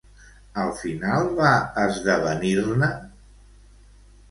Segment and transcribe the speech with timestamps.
[0.61, 1.51] Al final va
[1.85, 2.91] esdevenir-ne?